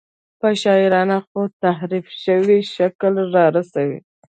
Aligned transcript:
په 0.39 0.47
شاعرانه 0.61 1.17
خو 1.27 1.41
تحریف 1.63 2.05
شوي 2.23 2.59
شکل 2.75 3.13
رارسوي. 3.35 3.99